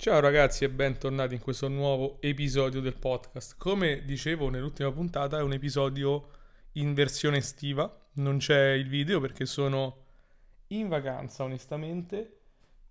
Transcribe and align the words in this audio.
Ciao 0.00 0.18
ragazzi 0.18 0.64
e 0.64 0.70
bentornati 0.70 1.34
in 1.34 1.40
questo 1.42 1.68
nuovo 1.68 2.16
episodio 2.22 2.80
del 2.80 2.96
podcast. 2.96 3.56
Come 3.58 4.02
dicevo 4.06 4.48
nell'ultima 4.48 4.90
puntata 4.90 5.38
è 5.38 5.42
un 5.42 5.52
episodio 5.52 6.28
in 6.72 6.94
versione 6.94 7.36
estiva, 7.36 8.08
non 8.14 8.38
c'è 8.38 8.70
il 8.70 8.88
video 8.88 9.20
perché 9.20 9.44
sono 9.44 10.04
in 10.68 10.88
vacanza 10.88 11.44
onestamente 11.44 12.38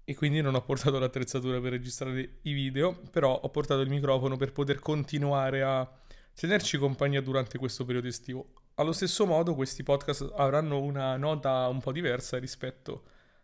e 0.03 0.13
quindi 0.13 0.39
non 0.41 0.53
ho 0.53 0.61
portato 0.61 0.99
l'attrezzatura 0.99 1.59
per 1.59 1.71
registrare 1.71 2.41
i 2.43 2.53
video, 2.53 3.01
però 3.09 3.39
ho 3.41 3.49
portato 3.49 3.81
il 3.81 3.89
microfono 3.89 4.37
per 4.37 4.51
poter 4.51 4.77
continuare 4.77 5.63
a 5.63 5.91
tenerci 6.35 6.77
compagnia 6.77 7.21
durante 7.21 7.57
questo 7.57 7.85
periodo 7.85 8.07
estivo. 8.07 8.53
Allo 8.75 8.91
stesso 8.91 9.25
modo 9.25 9.55
questi 9.55 9.81
podcast 9.81 10.31
avranno 10.35 10.79
una 10.79 11.17
nota 11.17 11.67
un 11.69 11.79
po' 11.79 11.91
diversa 11.91 12.37
rispetto 12.37 13.01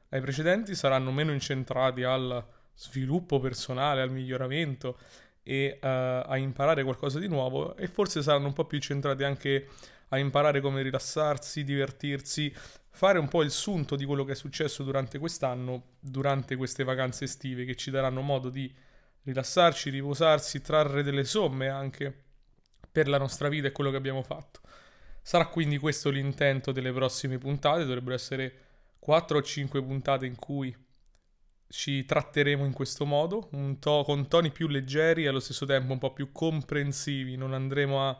ai 0.10 0.22
precedenti, 0.22 0.76
saranno 0.76 1.12
meno 1.12 1.32
incentrati 1.32 2.04
al 2.04 2.46
sviluppo 2.76 3.40
personale, 3.40 4.02
al 4.02 4.12
miglioramento 4.12 4.98
e 5.42 5.80
uh, 5.82 5.86
a 5.86 6.38
imparare 6.38 6.84
qualcosa 6.84 7.20
di 7.20 7.28
nuovo 7.28 7.76
e 7.76 7.88
forse 7.88 8.22
saranno 8.22 8.48
un 8.48 8.54
po' 8.54 8.66
più 8.66 8.80
centrati 8.80 9.24
anche 9.24 9.68
a 10.10 10.18
imparare 10.18 10.62
come 10.62 10.82
rilassarsi, 10.82 11.64
divertirsi, 11.64 12.54
fare 12.90 13.20
un 13.20 13.28
po' 13.28 13.44
il 13.44 13.52
sunto 13.52 13.96
di 13.96 14.06
quello 14.06 14.24
che 14.24 14.34
è 14.34 14.36
successo 14.36 14.84
durante 14.84 15.18
quest'anno, 15.18 15.96
durante 16.00 16.56
queste 16.56 16.84
vacanze 16.84 17.26
estive 17.26 17.66
che 17.66 17.76
ci 17.76 17.92
daranno 17.92 18.22
modo 18.22 18.50
di 18.50 18.74
rilassarci, 19.24 19.90
riposarsi, 19.90 20.62
trarre 20.62 21.04
delle 21.04 21.24
somme 21.24 21.68
anche 21.68 22.24
per 22.92 23.08
la 23.08 23.18
nostra 23.18 23.50
vita 23.50 23.68
e 23.68 23.72
quello 23.72 23.90
che 23.90 23.98
abbiamo 23.98 24.24
fatto. 24.24 24.62
Sarà 25.22 25.48
quindi 25.48 25.78
questo 25.78 26.10
l'intento 26.10 26.72
delle 26.72 26.94
prossime 26.94 27.38
puntate, 27.38 27.84
dovrebbero 27.84 28.16
essere 28.16 28.54
4 29.00 29.38
o 29.38 29.42
5 29.42 29.84
puntate 29.84 30.26
in 30.26 30.36
cui 30.36 30.76
ci 31.68 32.06
tratteremo 32.06 32.66
in 32.66 32.74
questo 32.74 33.06
modo, 33.06 33.50
to- 33.80 34.04
con 34.04 34.28
toni 34.28 34.52
più 34.52 34.68
leggeri 34.68 35.24
e 35.24 35.28
allo 35.28 35.40
stesso 35.40 35.66
tempo 35.66 35.94
un 35.94 36.00
po' 36.00 36.14
più 36.14 36.32
comprensivi, 36.32 37.36
non 37.36 37.54
andremo 37.54 38.08
a 38.08 38.20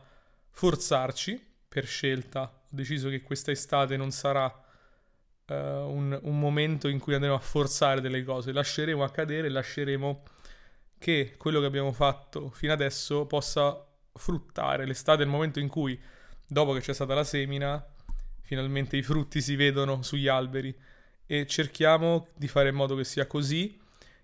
forzarci 0.50 1.42
per 1.68 1.86
scelta. 1.86 2.42
Ho 2.42 2.68
deciso 2.70 3.10
che 3.10 3.22
questa 3.22 3.52
estate 3.52 3.98
non 3.98 4.12
sarà 4.12 4.46
uh, 4.46 5.54
un, 5.54 6.18
un, 6.22 6.40
momento 6.40 6.88
in 6.88 7.00
cui 7.00 7.14
andremo 7.14 7.36
a 7.36 7.40
forzare 7.40 8.02
delle 8.02 8.24
cose, 8.24 8.52
lasceremo 8.52 9.04
accadere, 9.04 9.50
lasceremo 9.50 10.24
che 10.98 11.36
quello 11.38 11.60
che 11.60 11.66
abbiamo 11.66 11.92
fatto 11.92 12.50
fino 12.50 12.74
adesso 12.74 13.26
possa 13.26 13.86
fruttare. 14.14 14.86
L'estate 14.86 15.22
è 15.22 15.26
il 15.26 15.32
momento 15.32 15.60
in 15.60 15.68
cui, 15.68 16.00
dopo 16.48 16.74
che 16.74 16.80
c'è 16.80 16.94
stata 16.94 17.14
la 17.14 17.24
semina, 17.24 17.86
finalmente 18.42 18.98
i 18.98 19.04
frutti 19.04 19.42
si 19.42 19.56
vedono 19.56 20.02
sugli 20.02 20.28
alberi 20.28 20.76
e 21.26 21.46
cerchiamo 21.48 22.28
di 22.36 22.48
fare 22.48 22.70
in 22.70 22.76
modo 22.76 22.96
che 22.96 23.04
sia 23.04 23.28
così. 23.28 23.80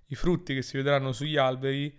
I 0.08 0.16
frutti 0.16 0.54
che 0.54 0.62
si 0.62 0.78
vedranno 0.78 1.12
sugli 1.12 1.38
alberi 1.38 1.98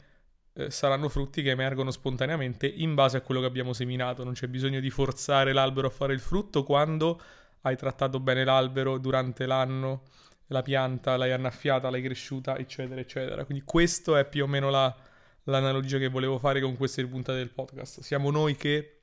eh, 0.54 0.70
saranno 0.70 1.08
frutti 1.08 1.42
che 1.42 1.50
emergono 1.50 1.90
spontaneamente 1.90 2.66
in 2.66 2.94
base 2.94 3.16
a 3.16 3.20
quello 3.20 3.40
che 3.40 3.46
abbiamo 3.46 3.72
seminato. 3.72 4.24
Non 4.24 4.34
c'è 4.34 4.48
bisogno 4.48 4.80
di 4.80 4.90
forzare 4.90 5.52
l'albero 5.52 5.86
a 5.86 5.90
fare 5.90 6.12
il 6.12 6.20
frutto 6.20 6.62
quando 6.62 7.20
hai 7.62 7.76
trattato 7.76 8.20
bene 8.20 8.44
l'albero 8.44 8.98
durante 8.98 9.46
l'anno, 9.46 10.02
la 10.48 10.62
pianta 10.62 11.16
l'hai 11.16 11.32
annaffiata, 11.32 11.90
l'hai 11.90 12.02
cresciuta, 12.02 12.58
eccetera, 12.58 13.00
eccetera. 13.00 13.44
Quindi 13.44 13.64
questo 13.64 14.16
è 14.16 14.28
più 14.28 14.44
o 14.44 14.46
meno 14.46 14.68
la, 14.68 14.94
l'analogia 15.44 15.98
che 15.98 16.08
volevo 16.08 16.38
fare 16.38 16.60
con 16.60 16.76
queste 16.76 17.06
puntate 17.06 17.38
del 17.38 17.50
podcast. 17.50 18.00
Siamo 18.00 18.30
noi 18.30 18.56
che 18.56 19.02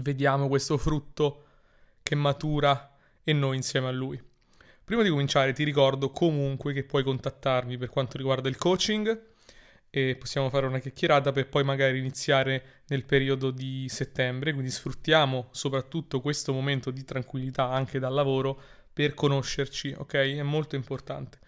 vediamo 0.00 0.48
questo 0.48 0.76
frutto 0.78 1.44
che 2.02 2.14
matura 2.14 2.96
e 3.24 3.32
noi 3.32 3.56
insieme 3.56 3.88
a 3.88 3.92
lui. 3.92 4.25
Prima 4.86 5.02
di 5.02 5.08
cominciare 5.08 5.52
ti 5.52 5.64
ricordo 5.64 6.10
comunque 6.10 6.72
che 6.72 6.84
puoi 6.84 7.02
contattarmi 7.02 7.76
per 7.76 7.88
quanto 7.90 8.18
riguarda 8.18 8.48
il 8.48 8.56
coaching 8.56 9.20
e 9.90 10.14
possiamo 10.14 10.48
fare 10.48 10.64
una 10.64 10.78
chiacchierata 10.78 11.32
per 11.32 11.48
poi 11.48 11.64
magari 11.64 11.98
iniziare 11.98 12.82
nel 12.86 13.04
periodo 13.04 13.50
di 13.50 13.88
settembre, 13.88 14.52
quindi 14.52 14.70
sfruttiamo 14.70 15.48
soprattutto 15.50 16.20
questo 16.20 16.52
momento 16.52 16.92
di 16.92 17.02
tranquillità 17.02 17.68
anche 17.68 17.98
dal 17.98 18.14
lavoro 18.14 18.62
per 18.92 19.12
conoscerci, 19.14 19.92
ok? 19.98 20.12
È 20.14 20.42
molto 20.42 20.76
importante. 20.76 21.40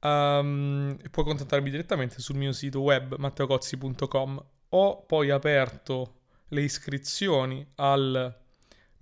Um, 0.00 0.98
puoi 1.08 1.24
contattarmi 1.24 1.70
direttamente 1.70 2.20
sul 2.20 2.34
mio 2.34 2.50
sito 2.50 2.80
web 2.80 3.14
matteocozzi.com. 3.16 4.44
Ho 4.70 5.02
poi 5.02 5.30
aperto 5.30 6.22
le 6.48 6.62
iscrizioni 6.62 7.64
al 7.76 8.41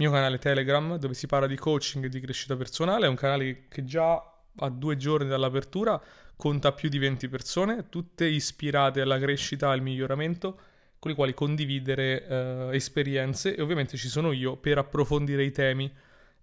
mio 0.00 0.10
canale 0.10 0.38
Telegram 0.38 0.96
dove 0.96 1.12
si 1.12 1.26
parla 1.26 1.46
di 1.46 1.56
coaching 1.56 2.06
e 2.06 2.08
di 2.08 2.20
crescita 2.20 2.56
personale. 2.56 3.04
È 3.04 3.08
un 3.08 3.16
canale 3.16 3.66
che 3.68 3.84
già 3.84 4.14
a 4.56 4.68
due 4.70 4.96
giorni 4.96 5.28
dall'apertura 5.28 6.02
conta 6.36 6.72
più 6.72 6.88
di 6.88 6.96
20 6.96 7.28
persone, 7.28 7.90
tutte 7.90 8.24
ispirate 8.24 9.02
alla 9.02 9.18
crescita, 9.18 9.68
al 9.68 9.82
miglioramento, 9.82 10.58
con 10.98 11.10
le 11.10 11.16
quali 11.16 11.34
condividere 11.34 12.26
eh, 12.26 12.68
esperienze 12.72 13.54
e 13.54 13.60
ovviamente 13.60 13.98
ci 13.98 14.08
sono 14.08 14.32
io 14.32 14.56
per 14.56 14.78
approfondire 14.78 15.44
i 15.44 15.52
temi 15.52 15.92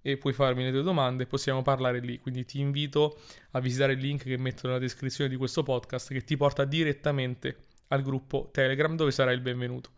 e 0.03 0.17
puoi 0.17 0.33
farmi 0.33 0.63
le 0.63 0.71
tue 0.71 0.83
domande 0.83 1.23
e 1.23 1.25
possiamo 1.25 1.63
parlare 1.63 1.99
lì. 1.99 2.19
Quindi 2.19 2.45
ti 2.45 2.59
invito 2.59 3.19
a 3.51 3.59
visitare 3.59 3.93
il 3.93 3.99
link 3.99 4.21
che 4.21 4.37
metto 4.37 4.67
nella 4.67 4.77
descrizione 4.77 5.31
di 5.31 5.35
questo 5.35 5.63
podcast 5.63 6.13
che 6.13 6.23
ti 6.23 6.37
porta 6.37 6.63
direttamente 6.63 7.57
al 7.87 8.03
gruppo 8.03 8.49
Telegram 8.53 8.95
dove 8.95 9.09
sarai 9.09 9.33
il 9.33 9.41
benvenuto. 9.41 9.89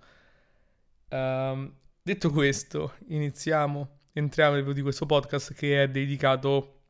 Um, 1.09 1.73
Detto 2.01 2.31
questo, 2.31 2.95
iniziamo, 3.07 3.99
entriamo 4.13 4.55
nel 4.55 4.73
di 4.73 4.81
questo 4.81 5.05
podcast 5.05 5.53
che 5.53 5.83
è 5.83 5.89
dedicato, 5.89 6.83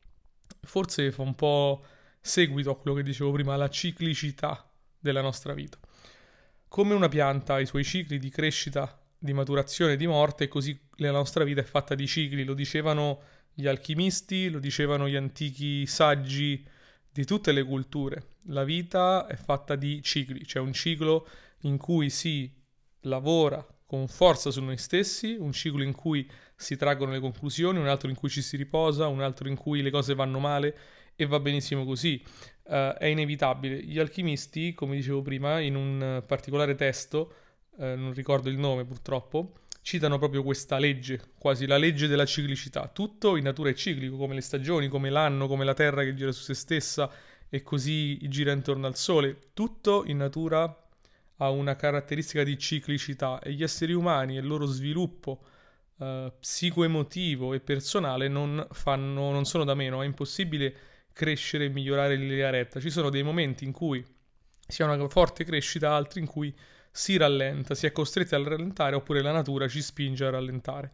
forse 0.60 1.10
fa 1.10 1.22
un 1.22 1.34
po' 1.34 1.84
seguito 2.20 2.70
a 2.70 2.78
quello 2.78 2.96
che 2.96 3.02
dicevo 3.02 3.32
prima, 3.32 3.54
alla 3.54 3.68
ciclicità 3.68 4.72
della 4.98 5.20
nostra 5.20 5.52
vita. 5.52 5.78
Come 6.68 6.94
una 6.94 7.08
pianta 7.08 7.54
ha 7.54 7.60
i 7.60 7.66
suoi 7.66 7.82
cicli 7.82 8.18
di 8.18 8.30
crescita, 8.30 8.98
di 9.18 9.32
maturazione 9.32 9.96
di 9.96 10.06
morte, 10.06 10.46
così 10.46 10.78
la 10.96 11.10
nostra 11.10 11.42
vita 11.42 11.60
è 11.60 11.64
fatta 11.64 11.96
di 11.96 12.06
cicli, 12.06 12.44
lo 12.44 12.54
dicevano 12.54 13.22
gli 13.52 13.66
alchimisti, 13.66 14.48
lo 14.48 14.60
dicevano 14.60 15.08
gli 15.08 15.16
antichi 15.16 15.86
saggi 15.86 16.64
di 17.10 17.24
tutte 17.24 17.50
le 17.50 17.64
culture. 17.64 18.36
La 18.44 18.62
vita 18.62 19.26
è 19.26 19.34
fatta 19.34 19.74
di 19.74 20.00
cicli, 20.02 20.44
c'è 20.44 20.60
un 20.60 20.72
ciclo 20.72 21.28
in 21.62 21.78
cui 21.78 22.10
si 22.10 22.50
lavora 23.00 23.66
con 23.90 24.06
forza 24.06 24.52
su 24.52 24.62
noi 24.62 24.76
stessi, 24.76 25.34
un 25.36 25.50
ciclo 25.50 25.82
in 25.82 25.90
cui 25.90 26.24
si 26.54 26.76
traggono 26.76 27.10
le 27.10 27.18
conclusioni, 27.18 27.80
un 27.80 27.88
altro 27.88 28.08
in 28.08 28.14
cui 28.14 28.28
ci 28.28 28.40
si 28.40 28.56
riposa, 28.56 29.08
un 29.08 29.20
altro 29.20 29.48
in 29.48 29.56
cui 29.56 29.82
le 29.82 29.90
cose 29.90 30.14
vanno 30.14 30.38
male 30.38 30.78
e 31.16 31.26
va 31.26 31.40
benissimo 31.40 31.84
così. 31.84 32.22
Uh, 32.62 32.94
è 32.96 33.06
inevitabile. 33.06 33.82
Gli 33.82 33.98
alchimisti, 33.98 34.74
come 34.74 34.94
dicevo 34.94 35.22
prima, 35.22 35.58
in 35.58 35.74
un 35.74 36.22
particolare 36.24 36.76
testo, 36.76 37.34
uh, 37.78 37.84
non 37.96 38.12
ricordo 38.14 38.48
il 38.48 38.58
nome 38.58 38.84
purtroppo, 38.84 39.54
citano 39.82 40.18
proprio 40.18 40.44
questa 40.44 40.78
legge, 40.78 41.20
quasi 41.36 41.66
la 41.66 41.76
legge 41.76 42.06
della 42.06 42.26
ciclicità. 42.26 42.86
Tutto 42.86 43.34
in 43.34 43.42
natura 43.42 43.70
è 43.70 43.74
ciclico, 43.74 44.16
come 44.16 44.36
le 44.36 44.40
stagioni, 44.40 44.86
come 44.86 45.10
l'anno, 45.10 45.48
come 45.48 45.64
la 45.64 45.74
Terra 45.74 46.04
che 46.04 46.14
gira 46.14 46.30
su 46.30 46.42
se 46.42 46.54
stessa 46.54 47.10
e 47.48 47.62
così 47.62 48.18
gira 48.28 48.52
intorno 48.52 48.86
al 48.86 48.94
Sole. 48.94 49.36
Tutto 49.52 50.04
in 50.06 50.18
natura 50.18 50.79
ha 51.42 51.50
una 51.50 51.74
caratteristica 51.74 52.42
di 52.44 52.58
ciclicità 52.58 53.40
e 53.40 53.52
gli 53.52 53.62
esseri 53.62 53.92
umani 53.92 54.36
e 54.36 54.40
il 54.40 54.46
loro 54.46 54.66
sviluppo 54.66 55.42
eh, 55.98 56.32
psicoemotivo 56.38 57.54
e 57.54 57.60
personale 57.60 58.28
non, 58.28 58.66
fanno, 58.72 59.30
non 59.30 59.44
sono 59.46 59.64
da 59.64 59.74
meno, 59.74 60.02
è 60.02 60.06
impossibile 60.06 60.74
crescere 61.12 61.64
e 61.64 61.68
migliorare 61.70 62.14
in 62.14 62.26
linea 62.26 62.50
retta. 62.50 62.78
Ci 62.78 62.90
sono 62.90 63.08
dei 63.08 63.22
momenti 63.22 63.64
in 63.64 63.72
cui 63.72 64.04
si 64.66 64.82
ha 64.82 64.90
una 64.90 65.08
forte 65.08 65.44
crescita, 65.44 65.94
altri 65.94 66.20
in 66.20 66.26
cui 66.26 66.54
si 66.90 67.16
rallenta, 67.16 67.74
si 67.74 67.86
è 67.86 67.92
costretti 67.92 68.34
a 68.34 68.42
rallentare 68.42 68.94
oppure 68.94 69.22
la 69.22 69.32
natura 69.32 69.66
ci 69.66 69.80
spinge 69.80 70.26
a 70.26 70.30
rallentare. 70.30 70.92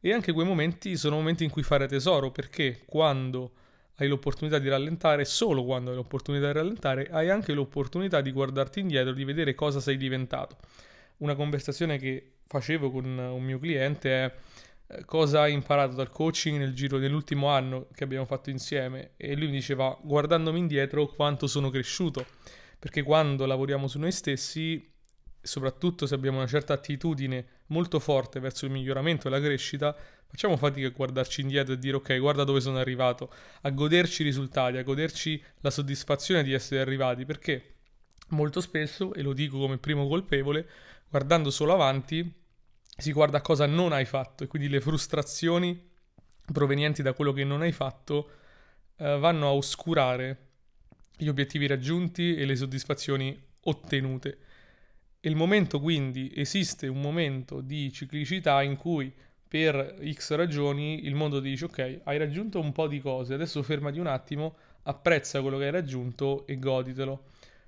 E 0.00 0.12
anche 0.12 0.32
quei 0.32 0.44
momenti 0.46 0.96
sono 0.96 1.16
momenti 1.16 1.44
in 1.44 1.50
cui 1.50 1.62
fare 1.62 1.86
tesoro, 1.86 2.32
perché 2.32 2.82
quando 2.84 3.52
hai 3.96 4.08
l'opportunità 4.08 4.58
di 4.58 4.68
rallentare, 4.68 5.24
solo 5.24 5.64
quando 5.64 5.90
hai 5.90 5.96
l'opportunità 5.96 6.46
di 6.46 6.52
rallentare, 6.52 7.08
hai 7.10 7.30
anche 7.30 7.52
l'opportunità 7.52 8.20
di 8.20 8.32
guardarti 8.32 8.80
indietro, 8.80 9.12
di 9.12 9.24
vedere 9.24 9.54
cosa 9.54 9.80
sei 9.80 9.96
diventato. 9.96 10.56
Una 11.18 11.34
conversazione 11.34 11.98
che 11.98 12.32
facevo 12.46 12.90
con 12.90 13.04
un 13.04 13.42
mio 13.42 13.58
cliente 13.58 14.10
è 14.10 14.34
eh, 14.86 15.04
cosa 15.04 15.42
hai 15.42 15.52
imparato 15.54 15.94
dal 15.94 16.10
coaching 16.10 16.58
nel 16.58 16.74
giro 16.74 16.98
dell'ultimo 16.98 17.48
anno 17.48 17.88
che 17.94 18.04
abbiamo 18.04 18.26
fatto 18.26 18.50
insieme 18.50 19.12
e 19.16 19.34
lui 19.34 19.46
mi 19.46 19.52
diceva 19.52 19.98
guardandomi 20.00 20.58
indietro 20.58 21.06
quanto 21.06 21.46
sono 21.46 21.70
cresciuto 21.70 22.26
perché 22.78 23.02
quando 23.02 23.46
lavoriamo 23.46 23.88
su 23.88 23.98
noi 23.98 24.12
stessi 24.12 24.92
soprattutto 25.40 26.06
se 26.06 26.14
abbiamo 26.14 26.38
una 26.38 26.46
certa 26.46 26.74
attitudine 26.74 27.46
molto 27.68 27.98
forte 27.98 28.40
verso 28.40 28.66
il 28.66 28.72
miglioramento 28.72 29.26
e 29.26 29.30
la 29.30 29.40
crescita 29.40 29.96
Facciamo 30.34 30.56
fatica 30.56 30.88
a 30.88 30.90
guardarci 30.90 31.42
indietro 31.42 31.74
e 31.74 31.78
dire 31.78 31.94
ok, 31.94 32.18
guarda 32.18 32.42
dove 32.42 32.60
sono 32.60 32.78
arrivato, 32.78 33.32
a 33.60 33.70
goderci 33.70 34.22
i 34.22 34.24
risultati, 34.24 34.78
a 34.78 34.82
goderci 34.82 35.40
la 35.60 35.70
soddisfazione 35.70 36.42
di 36.42 36.52
essere 36.52 36.80
arrivati, 36.80 37.24
perché 37.24 37.74
molto 38.30 38.60
spesso, 38.60 39.14
e 39.14 39.22
lo 39.22 39.32
dico 39.32 39.58
come 39.58 39.78
primo 39.78 40.08
colpevole, 40.08 40.68
guardando 41.08 41.52
solo 41.52 41.72
avanti, 41.72 42.28
si 42.96 43.12
guarda 43.12 43.36
a 43.38 43.42
cosa 43.42 43.66
non 43.66 43.92
hai 43.92 44.06
fatto. 44.06 44.42
E 44.42 44.48
quindi 44.48 44.68
le 44.68 44.80
frustrazioni 44.80 45.80
provenienti 46.52 47.00
da 47.00 47.12
quello 47.12 47.32
che 47.32 47.44
non 47.44 47.62
hai 47.62 47.70
fatto 47.70 48.30
eh, 48.96 49.16
vanno 49.16 49.46
a 49.46 49.52
oscurare 49.52 50.48
gli 51.16 51.28
obiettivi 51.28 51.68
raggiunti 51.68 52.34
e 52.34 52.44
le 52.44 52.56
soddisfazioni 52.56 53.40
ottenute. 53.60 54.38
E 55.20 55.28
il 55.28 55.36
momento 55.36 55.78
quindi 55.78 56.32
esiste 56.34 56.88
un 56.88 57.00
momento 57.00 57.60
di 57.60 57.92
ciclicità 57.92 58.64
in 58.64 58.74
cui 58.74 59.14
per 59.54 59.94
X 60.12 60.34
ragioni 60.34 61.06
il 61.06 61.14
mondo 61.14 61.40
ti 61.40 61.50
dice 61.50 61.66
ok, 61.66 62.00
hai 62.02 62.18
raggiunto 62.18 62.58
un 62.58 62.72
po' 62.72 62.88
di 62.88 62.98
cose, 62.98 63.34
adesso 63.34 63.62
fermati 63.62 64.00
un 64.00 64.08
attimo, 64.08 64.56
apprezza 64.82 65.40
quello 65.42 65.58
che 65.58 65.66
hai 65.66 65.70
raggiunto 65.70 66.44
e 66.48 66.58
goditelo, 66.58 67.26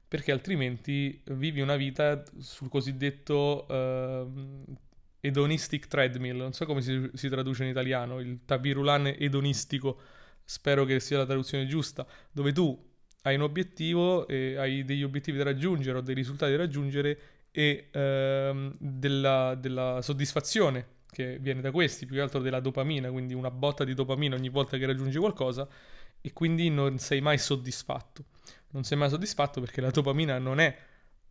perché 0.09 0.33
altrimenti 0.33 1.23
vivi 1.27 1.61
una 1.61 1.77
vita 1.77 2.25
sul 2.39 2.69
cosiddetto 2.69 3.67
uh, 3.69 4.77
hedonistic 5.21 5.87
treadmill, 5.87 6.39
non 6.39 6.53
so 6.53 6.67
come 6.67 6.83
si, 6.83 7.09
si, 7.15 7.29
traduce 7.29 7.63
in 7.63 7.71
italiano, 7.71 8.19
il 8.19 8.41
tapirulan 8.45 9.15
edonistico, 9.17 10.01
spero 10.43 10.85
che 10.85 10.99
sia 10.99 11.19
la 11.19 11.25
traduzione 11.25 11.67
giusta, 11.67 12.05
dove 12.33 12.51
tu 12.51 12.77
hai 13.23 13.37
un 13.37 13.43
obiettivo, 13.43 14.27
e 14.27 14.57
hai 14.57 14.85
degli 14.85 15.05
obiettivi 15.05 15.39
da 15.39 15.45
raggiungere 15.45 15.99
o 15.99 16.01
dei 16.01 16.17
risultati 16.17 16.51
da 16.51 16.59
raggiungere 16.59 17.19
e 17.53 17.91
uh, 17.93 18.75
della, 18.77 19.55
della 19.55 20.03
soddisfazione 20.03 20.95
che 21.17 21.39
viene 21.39 21.63
da 21.63 21.71
questi, 21.71 22.05
più 22.05 22.17
che 22.17 22.21
altro 22.21 22.41
della 22.41 22.61
dopamina, 22.61 23.11
quindi 23.11 23.33
una 23.33 23.51
botta 23.51 23.85
di 23.85 23.95
dopamina 23.95 24.37
ogni 24.37 24.51
volta 24.51 24.77
che 24.77 24.85
raggiungi 24.85 25.17
qualcosa 25.17 25.67
e 26.21 26.33
quindi 26.35 26.69
non 26.69 26.99
sei 26.99 27.23
mai 27.23 27.39
soddisfatto. 27.39 28.27
Non 28.73 28.85
sei 28.85 28.99
mai 28.99 29.09
soddisfatto 29.09 29.59
perché 29.59 29.81
la 29.81 29.89
dopamina 29.89 30.37
non 30.37 30.61
è 30.61 30.77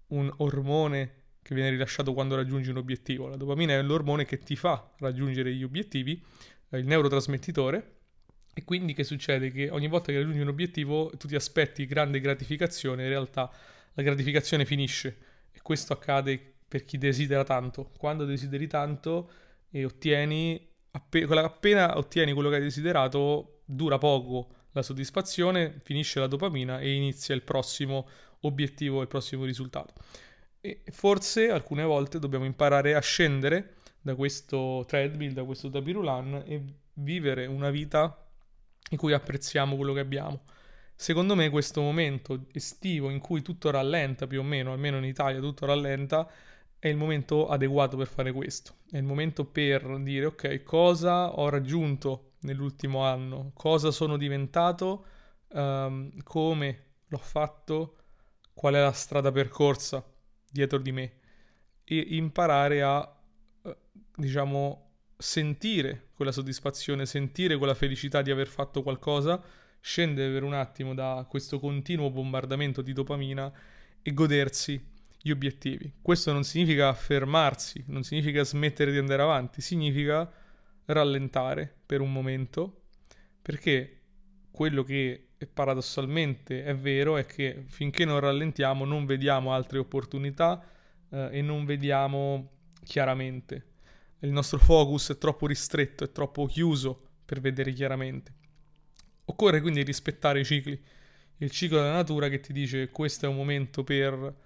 un 0.07 0.33
ormone 0.37 1.21
che 1.43 1.53
viene 1.53 1.69
rilasciato 1.69 2.13
quando 2.13 2.35
raggiungi 2.35 2.71
un 2.71 2.77
obiettivo, 2.77 3.27
la 3.27 3.35
dopamina 3.35 3.73
è 3.73 3.81
l'ormone 3.83 4.25
che 4.25 4.39
ti 4.39 4.55
fa 4.55 4.91
raggiungere 4.97 5.53
gli 5.53 5.61
obiettivi, 5.61 6.19
è 6.67 6.77
il 6.77 6.87
neurotrasmettitore 6.87 7.91
e 8.55 8.63
quindi 8.63 8.93
che 8.93 9.03
succede? 9.03 9.51
Che 9.51 9.69
ogni 9.69 9.87
volta 9.87 10.11
che 10.11 10.17
raggiungi 10.17 10.39
un 10.39 10.47
obiettivo 10.47 11.11
tu 11.15 11.27
ti 11.27 11.35
aspetti 11.35 11.85
grande 11.85 12.19
gratificazione, 12.19 13.03
in 13.03 13.09
realtà 13.09 13.51
la 13.93 14.01
gratificazione 14.01 14.65
finisce 14.65 15.17
e 15.51 15.59
questo 15.61 15.93
accade 15.93 16.53
per 16.67 16.85
chi 16.85 16.97
desidera 16.97 17.43
tanto. 17.43 17.91
Quando 17.99 18.25
desideri 18.25 18.65
tanto 18.65 19.29
e 19.69 19.85
ottieni, 19.85 20.67
appena, 20.91 21.43
appena 21.43 21.97
ottieni 21.97 22.33
quello 22.33 22.49
che 22.49 22.55
hai 22.55 22.61
desiderato, 22.61 23.61
dura 23.65 23.97
poco 23.97 24.49
la 24.71 24.81
soddisfazione, 24.81 25.79
finisce 25.83 26.19
la 26.19 26.27
dopamina 26.27 26.79
e 26.79 26.93
inizia 26.93 27.33
il 27.33 27.43
prossimo 27.43 28.07
obiettivo, 28.41 29.01
il 29.01 29.07
prossimo 29.07 29.45
risultato. 29.45 29.93
E 30.59 30.81
forse 30.91 31.49
alcune 31.49 31.83
volte 31.83 32.19
dobbiamo 32.19 32.45
imparare 32.45 32.95
a 32.95 32.99
scendere 32.99 33.75
da 34.01 34.15
questo 34.15 34.83
treadmill, 34.87 35.31
da 35.31 35.43
questo 35.43 35.69
tapirulan 35.69 36.43
e 36.45 36.63
vivere 36.93 37.45
una 37.45 37.69
vita 37.69 38.27
in 38.89 38.97
cui 38.97 39.13
apprezziamo 39.13 39.75
quello 39.75 39.93
che 39.93 39.99
abbiamo. 39.99 40.41
Secondo 40.93 41.35
me 41.35 41.49
questo 41.49 41.81
momento 41.81 42.45
estivo 42.53 43.09
in 43.09 43.19
cui 43.19 43.41
tutto 43.41 43.69
rallenta 43.69 44.27
più 44.27 44.39
o 44.39 44.43
meno, 44.43 44.71
almeno 44.71 44.97
in 44.97 45.05
Italia 45.05 45.39
tutto 45.39 45.65
rallenta, 45.65 46.29
è 46.85 46.89
il 46.89 46.97
momento 46.97 47.47
adeguato 47.47 47.97
per 47.97 48.05
fare 48.05 48.31
questo. 48.31 48.75
È 48.87 48.97
il 48.97 49.03
momento 49.03 49.43
per 49.43 49.99
dire 50.03 50.25
ok, 50.25 50.61
cosa 50.61 51.31
ho 51.31 51.49
raggiunto 51.49 52.33
nell'ultimo 52.41 53.03
anno, 53.03 53.49
cosa 53.55 53.89
sono 53.89 54.17
diventato, 54.17 55.07
um, 55.47 56.11
come 56.21 56.83
l'ho 57.07 57.17
fatto, 57.17 57.95
qual 58.53 58.75
è 58.75 58.81
la 58.81 58.91
strada 58.91 59.31
percorsa 59.31 60.05
dietro 60.47 60.77
di 60.77 60.91
me? 60.91 61.13
E 61.83 62.05
imparare 62.09 62.83
a, 62.83 63.19
uh, 63.63 63.75
diciamo, 64.15 64.91
sentire 65.17 66.09
quella 66.13 66.31
soddisfazione, 66.31 67.07
sentire 67.07 67.57
quella 67.57 67.73
felicità 67.73 68.21
di 68.21 68.29
aver 68.29 68.47
fatto 68.47 68.83
qualcosa, 68.83 69.41
scendere 69.79 70.31
per 70.31 70.43
un 70.43 70.53
attimo 70.53 70.93
da 70.93 71.25
questo 71.27 71.57
continuo 71.59 72.11
bombardamento 72.11 72.83
di 72.83 72.93
dopamina 72.93 73.51
e 74.03 74.13
godersi 74.13 74.93
gli 75.25 75.31
obiettivi. 75.31 75.91
Questo 76.03 76.31
non 76.31 76.43
significa 76.43 76.93
fermarsi, 76.93 77.83
non 77.87 78.03
significa 78.03 78.43
smettere 78.43 78.91
di 78.91 78.99
andare 78.99 79.23
avanti, 79.23 79.59
significa 79.59 80.31
rallentare 80.85 81.77
per 81.83 81.99
un 81.99 82.11
momento, 82.11 82.83
perché 83.41 84.01
quello 84.51 84.83
che 84.83 85.29
paradossalmente 85.51 86.63
è 86.63 86.75
vero 86.75 87.17
è 87.17 87.25
che 87.25 87.63
finché 87.65 88.05
non 88.05 88.19
rallentiamo 88.19 88.85
non 88.85 89.07
vediamo 89.07 89.51
altre 89.51 89.79
opportunità 89.79 90.63
eh, 91.09 91.29
e 91.31 91.41
non 91.41 91.65
vediamo 91.65 92.51
chiaramente. 92.83 93.69
Il 94.19 94.29
nostro 94.29 94.59
focus 94.59 95.09
è 95.09 95.17
troppo 95.17 95.47
ristretto, 95.47 96.03
è 96.03 96.11
troppo 96.11 96.45
chiuso 96.45 97.01
per 97.25 97.41
vedere 97.41 97.73
chiaramente. 97.73 98.31
Occorre 99.25 99.59
quindi 99.59 99.81
rispettare 99.81 100.41
i 100.41 100.45
cicli. 100.45 100.79
Il 101.37 101.49
ciclo 101.49 101.79
della 101.79 101.93
natura 101.93 102.29
che 102.29 102.39
ti 102.39 102.53
dice 102.53 102.91
questo 102.91 103.25
è 103.25 103.29
un 103.29 103.37
momento 103.37 103.83
per 103.83 104.43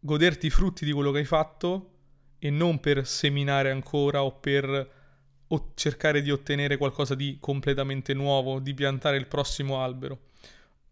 goderti 0.00 0.46
i 0.46 0.50
frutti 0.50 0.84
di 0.84 0.92
quello 0.92 1.10
che 1.10 1.18
hai 1.18 1.24
fatto 1.24 1.90
e 2.38 2.50
non 2.50 2.80
per 2.80 3.06
seminare 3.06 3.70
ancora 3.70 4.22
o 4.22 4.32
per 4.32 4.96
o 5.50 5.72
cercare 5.74 6.20
di 6.20 6.30
ottenere 6.30 6.76
qualcosa 6.76 7.14
di 7.14 7.38
completamente 7.40 8.12
nuovo, 8.12 8.60
di 8.60 8.74
piantare 8.74 9.16
il 9.16 9.26
prossimo 9.26 9.82
albero. 9.82 10.26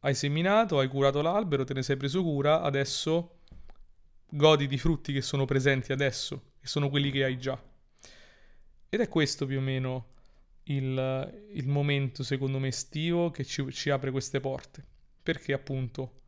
Hai 0.01 0.15
seminato, 0.15 0.79
hai 0.79 0.89
curato 0.89 1.21
l'albero, 1.21 1.65
te 1.65 1.75
ne 1.75 1.83
sei 1.83 1.97
preso 1.97 2.23
cura, 2.23 2.63
adesso 2.63 3.41
godi 4.29 4.67
di 4.67 4.79
frutti 4.79 5.13
che 5.13 5.21
sono 5.21 5.45
presenti 5.45 5.93
adesso 5.93 6.53
e 6.61 6.67
sono 6.67 6.89
quelli 6.89 7.11
che 7.11 7.25
hai 7.25 7.39
già. 7.39 7.61
Ed 8.89 9.01
è 9.01 9.09
questo 9.09 9.47
più 9.47 9.59
o 9.59 9.63
meno 9.63 10.07
il, 10.65 11.47
il 11.53 11.69
momento, 11.69 12.23
secondo 12.23 12.59
me, 12.59 12.69
estivo 12.69 13.31
che 13.31 13.45
ci, 13.45 13.71
ci 13.73 13.91
apre 13.91 14.11
queste 14.11 14.41
porte. 14.41 14.85
Perché 15.23 15.53
appunto 15.53 16.23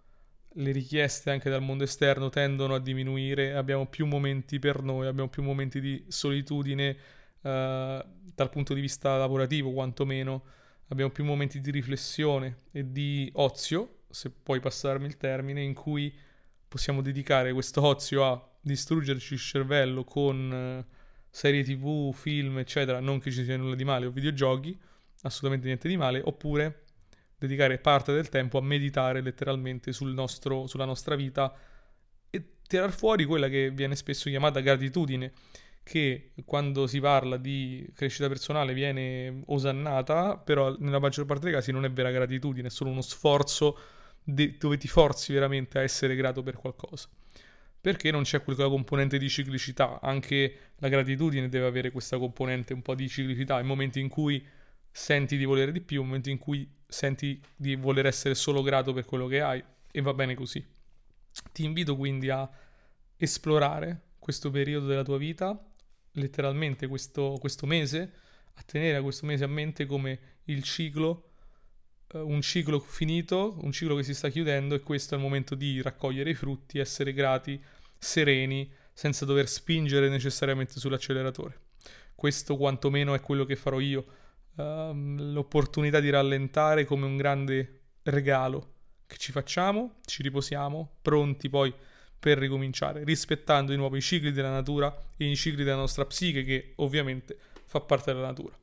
le 0.52 0.72
richieste 0.72 1.30
anche 1.30 1.50
dal 1.50 1.62
mondo 1.62 1.84
esterno 1.84 2.30
tendono 2.30 2.74
a 2.74 2.80
diminuire, 2.80 3.54
abbiamo 3.54 3.86
più 3.86 4.06
momenti 4.06 4.58
per 4.58 4.82
noi, 4.82 5.06
abbiamo 5.06 5.28
più 5.28 5.42
momenti 5.42 5.80
di 5.80 6.04
solitudine 6.08 6.96
eh, 7.42 8.04
dal 8.34 8.50
punto 8.50 8.74
di 8.74 8.80
vista 8.80 9.16
lavorativo 9.16 9.72
quantomeno, 9.72 10.44
abbiamo 10.88 11.10
più 11.10 11.24
momenti 11.24 11.60
di 11.60 11.70
riflessione 11.70 12.56
e 12.72 12.90
di 12.90 13.30
ozio, 13.34 14.00
se 14.10 14.30
puoi 14.30 14.60
passarmi 14.60 15.06
il 15.06 15.16
termine, 15.16 15.62
in 15.62 15.74
cui 15.74 16.12
possiamo 16.66 17.02
dedicare 17.02 17.52
questo 17.52 17.82
ozio 17.84 18.24
a 18.24 18.48
distruggerci 18.60 19.34
il 19.34 19.40
cervello 19.40 20.04
con 20.04 20.52
eh, 20.52 20.94
serie 21.30 21.62
tv, 21.62 22.12
film, 22.12 22.58
eccetera, 22.58 23.00
non 23.00 23.20
che 23.20 23.30
ci 23.30 23.44
sia 23.44 23.56
nulla 23.56 23.74
di 23.74 23.84
male, 23.84 24.06
o 24.06 24.10
videogiochi, 24.10 24.78
assolutamente 25.22 25.66
niente 25.66 25.88
di 25.88 25.96
male, 25.96 26.20
oppure 26.24 26.84
dedicare 27.38 27.79
parte 27.79 28.12
del 28.12 28.29
tempo 28.29 28.58
a 28.58 28.62
meditare 28.62 29.20
letteralmente 29.20 29.93
sul 29.93 30.12
nostro, 30.12 30.67
sulla 30.67 30.85
nostra 30.85 31.14
vita 31.14 31.55
e 32.31 32.44
tirar 32.67 32.93
fuori 32.93 33.25
quella 33.25 33.49
che 33.49 33.70
viene 33.70 33.94
spesso 33.94 34.28
chiamata 34.28 34.61
gratitudine, 34.61 35.33
che 35.85 36.33
quando 36.45 36.87
si 36.87 37.00
parla 37.00 37.37
di 37.37 37.88
crescita 37.95 38.28
personale 38.28 38.75
viene 38.75 39.42
osannata, 39.47 40.37
però 40.37 40.76
nella 40.78 40.99
maggior 40.99 41.25
parte 41.25 41.45
dei 41.45 41.54
casi 41.54 41.73
non 41.73 41.85
è 41.85 41.90
vera 41.90 42.11
gratitudine, 42.11 42.66
è 42.68 42.71
solo 42.71 42.90
uno 42.90 43.00
sforzo 43.00 43.78
de- 44.23 44.57
dove 44.59 44.76
ti 44.76 44.88
forzi 44.88 45.33
veramente 45.33 45.78
a 45.78 45.83
essere 45.83 46.14
grato 46.16 46.42
per 46.42 46.57
qualcosa. 46.57 47.09
Perché 47.80 48.11
non 48.11 48.25
c'è 48.25 48.42
quella 48.42 48.68
componente 48.68 49.16
di 49.16 49.28
ciclicità, 49.30 50.00
anche 50.02 50.73
la 50.78 50.88
gratitudine 50.88 51.49
deve 51.49 51.66
avere 51.66 51.90
questa 51.92 52.18
componente 52.18 52.75
un 52.75 52.83
po' 52.83 52.97
di 52.97 53.09
ciclicità, 53.09 53.61
in 53.61 53.66
momenti 53.66 54.00
in 54.00 54.09
cui 54.09 54.45
senti 54.90 55.37
di 55.37 55.45
volere 55.45 55.73
di 55.73 55.80
più, 55.80 56.02
momenti 56.02 56.30
in 56.30 56.38
cui 56.38 56.68
senti 56.87 57.40
di 57.54 57.76
voler 57.76 58.07
essere 58.07 58.35
solo 58.35 58.62
grato 58.62 58.92
per 58.92 59.04
quello 59.04 59.26
che 59.26 59.40
hai 59.40 59.62
e 59.90 60.00
va 60.00 60.14
bene 60.14 60.35
così. 60.35 60.64
Ti 61.52 61.64
invito 61.64 61.97
quindi 61.97 62.30
a 62.30 62.49
esplorare 63.16 64.02
questo 64.18 64.50
periodo 64.50 64.87
della 64.87 65.02
tua 65.02 65.18
vita, 65.18 65.59
letteralmente 66.12 66.87
questo, 66.87 67.37
questo 67.38 67.66
mese, 67.66 68.12
a 68.54 68.62
tenere 68.62 69.00
questo 69.00 69.26
mese 69.26 69.45
a 69.45 69.49
mente 69.49 69.87
come 69.87 70.18
il 70.45 70.62
ciclo, 70.62 71.30
eh, 72.12 72.18
un 72.18 72.40
ciclo 72.40 72.80
finito, 72.80 73.57
un 73.62 73.73
ciclo 73.73 73.95
che 73.95 74.02
si 74.02 74.14
sta 74.14 74.28
chiudendo 74.28 74.75
e 74.75 74.80
questo 74.80 75.14
è 75.14 75.16
il 75.16 75.23
momento 75.23 75.54
di 75.54 75.80
raccogliere 75.80 76.30
i 76.30 76.35
frutti, 76.35 76.78
essere 76.78 77.12
grati, 77.12 77.62
sereni, 77.99 78.71
senza 78.92 79.25
dover 79.25 79.49
spingere 79.49 80.09
necessariamente 80.09 80.80
sull'acceleratore. 80.80 81.61
Questo 82.14 82.57
quantomeno 82.57 83.14
è 83.14 83.21
quello 83.21 83.45
che 83.45 83.54
farò 83.54 83.78
io 83.78 84.04
um, 84.58 85.32
l'opportunità 85.32 86.00
di 86.00 86.10
rallentare 86.10 86.84
come 86.84 87.06
un 87.06 87.16
grande 87.16 87.80
regalo 88.04 88.74
che 89.06 89.16
ci 89.16 89.32
facciamo, 89.32 89.96
ci 90.04 90.22
riposiamo, 90.22 90.96
pronti 91.00 91.48
poi 91.48 91.74
per 92.18 92.38
ricominciare, 92.38 93.04
rispettando 93.04 93.70
di 93.70 93.78
nuovo 93.78 93.96
i 93.96 94.02
cicli 94.02 94.32
della 94.32 94.50
natura 94.50 94.94
e 95.16 95.30
i 95.30 95.36
cicli 95.36 95.64
della 95.64 95.76
nostra 95.76 96.04
psiche 96.04 96.44
che 96.44 96.72
ovviamente 96.76 97.38
fa 97.64 97.80
parte 97.80 98.12
della 98.12 98.26
natura. 98.26 98.58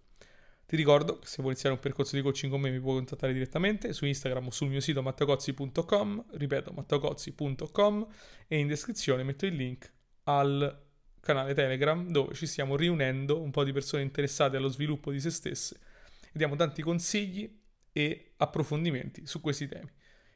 Ti 0.67 0.75
ricordo 0.75 1.19
che 1.19 1.27
se 1.27 1.37
vuoi 1.37 1.51
iniziare 1.51 1.75
un 1.75 1.81
percorso 1.81 2.15
di 2.15 2.23
coaching 2.23 2.51
con 2.51 2.59
me 2.59 2.71
mi 2.71 2.79
puoi 2.79 2.95
contattare 2.95 3.33
direttamente 3.33 3.93
su 3.93 4.05
Instagram 4.05 4.47
o 4.47 4.51
sul 4.51 4.67
mio 4.67 4.79
sito 4.79 5.01
mattacozzi.com, 5.03 6.25
ripeto 6.31 6.71
mattacozzi.com 6.71 8.07
e 8.47 8.57
in 8.57 8.67
descrizione 8.67 9.23
metto 9.23 9.45
il 9.45 9.55
link 9.55 9.91
al 10.23 10.84
canale 11.25 11.55
Telegram 11.55 12.07
dove 12.07 12.35
ci 12.35 12.45
stiamo 12.45 12.75
riunendo 12.75 13.41
un 13.41 13.49
po' 13.49 13.63
di 13.63 13.73
persone 13.73 14.03
interessate 14.03 14.57
allo 14.57 14.67
sviluppo 14.67 15.11
di 15.11 15.19
se 15.19 15.31
stesse 15.31 15.79
e 16.21 16.31
diamo 16.33 16.55
tanti 16.55 16.83
consigli 16.83 17.61
e 17.91 18.33
approfondimenti 18.37 19.25
su 19.25 19.41
questi 19.41 19.67
temi. 19.67 19.89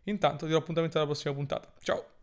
Intanto 0.06 0.46
ti 0.46 0.52
do 0.52 0.58
appuntamento 0.58 0.98
alla 0.98 1.06
prossima 1.06 1.34
puntata. 1.36 1.72
Ciao! 1.84 2.18